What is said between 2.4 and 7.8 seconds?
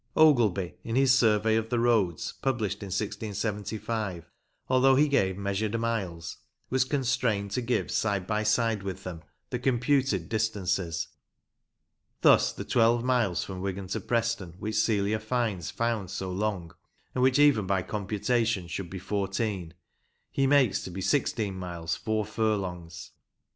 published in 1675, although he gave measured miles, was constrained to